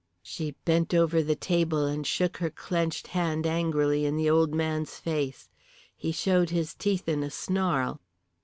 [0.23, 4.95] She bent over the table and shook her clenched hand angrily in the old man's
[4.97, 5.47] face.
[5.95, 8.01] He showed his teeth in a snarl.